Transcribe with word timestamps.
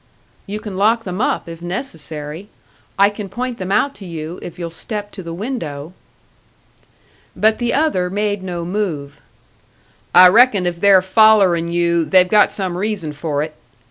"You 0.47 0.59
can 0.59 0.77
lock 0.77 1.03
them 1.03 1.21
up, 1.21 1.47
if 1.47 1.61
necessary. 1.61 2.49
I 2.97 3.11
can 3.11 3.29
point 3.29 3.59
them 3.59 3.71
out 3.71 3.93
to 3.97 4.05
you, 4.07 4.39
if 4.41 4.57
you'll 4.57 4.71
step 4.71 5.11
to 5.11 5.21
the 5.21 5.31
window." 5.31 5.93
But 7.35 7.59
the 7.59 7.71
other 7.75 8.09
made 8.09 8.41
no 8.41 8.65
move. 8.65 9.21
"I 10.15 10.27
reckon 10.29 10.65
if 10.65 10.81
they're 10.81 11.03
follerin' 11.03 11.71
you, 11.71 12.03
they've 12.05 12.27
got 12.27 12.51
some 12.51 12.77
reason 12.79 13.13
for 13.13 13.43
it. 13.43 13.53